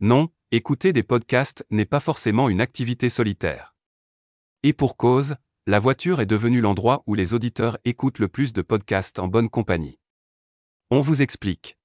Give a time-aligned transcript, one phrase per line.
[0.00, 3.74] Non, écouter des podcasts n'est pas forcément une activité solitaire.
[4.62, 5.34] Et pour cause,
[5.66, 9.50] la voiture est devenue l'endroit où les auditeurs écoutent le plus de podcasts en bonne
[9.50, 9.98] compagnie.
[10.90, 11.76] On vous explique.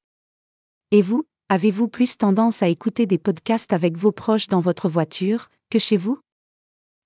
[0.92, 5.50] Et vous, avez-vous plus tendance à écouter des podcasts avec vos proches dans votre voiture
[5.72, 6.20] que chez vous?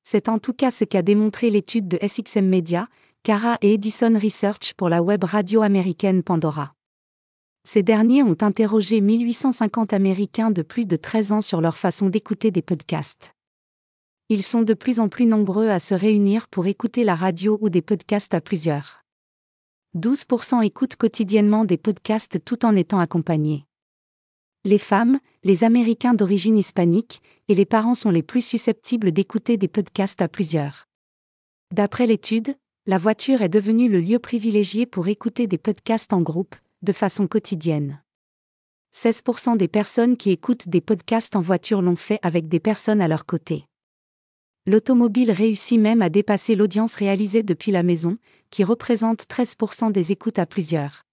[0.04, 2.90] C'est en tout cas ce qu'a démontré l'étude de SXM Media,
[3.24, 6.77] Cara et Edison Research pour la web radio américaine Pandora.
[7.70, 12.50] Ces derniers ont interrogé 1850 Américains de plus de 13 ans sur leur façon d'écouter
[12.50, 13.34] des podcasts.
[14.30, 17.68] Ils sont de plus en plus nombreux à se réunir pour écouter la radio ou
[17.68, 19.04] des podcasts à plusieurs.
[19.98, 23.66] 12% écoutent quotidiennement des podcasts tout en étant accompagnés.
[24.64, 29.68] Les femmes, les Américains d'origine hispanique et les parents sont les plus susceptibles d'écouter des
[29.68, 30.86] podcasts à plusieurs.
[31.74, 36.56] D'après l'étude, la voiture est devenue le lieu privilégié pour écouter des podcasts en groupe,
[36.82, 38.02] de façon quotidienne.
[38.94, 43.08] 16% des personnes qui écoutent des podcasts en voiture l'ont fait avec des personnes à
[43.08, 43.66] leur côté.
[44.66, 48.18] L'automobile réussit même à dépasser l'audience réalisée depuis la maison,
[48.50, 51.04] qui représente 13% des écoutes à plusieurs.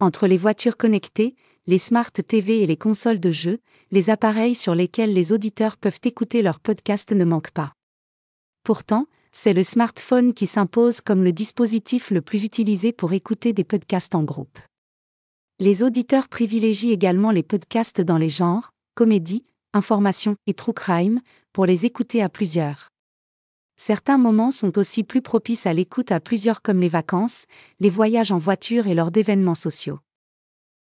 [0.00, 3.60] Entre les voitures connectées, les smart TV et les consoles de jeux,
[3.90, 7.72] les appareils sur lesquels les auditeurs peuvent écouter leurs podcasts ne manquent pas.
[8.64, 13.64] Pourtant, c'est le smartphone qui s'impose comme le dispositif le plus utilisé pour écouter des
[13.64, 14.58] podcasts en groupe.
[15.60, 21.20] Les auditeurs privilégient également les podcasts dans les genres, comédie, information et true crime,
[21.52, 22.88] pour les écouter à plusieurs.
[23.76, 27.46] Certains moments sont aussi plus propices à l'écoute à plusieurs comme les vacances,
[27.78, 30.00] les voyages en voiture et lors d'événements sociaux.